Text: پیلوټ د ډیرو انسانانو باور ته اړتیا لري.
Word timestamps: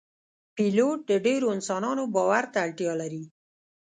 پیلوټ 0.55 0.97
د 1.09 1.11
ډیرو 1.25 1.47
انسانانو 1.55 2.03
باور 2.15 2.43
ته 2.53 2.57
اړتیا 2.65 2.93
لري. 3.01 3.23